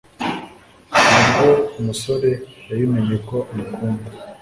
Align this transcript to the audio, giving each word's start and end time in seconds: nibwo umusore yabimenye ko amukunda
nibwo 1.11 1.47
umusore 1.79 2.31
yabimenye 2.69 3.15
ko 3.27 3.37
amukunda 3.51 4.09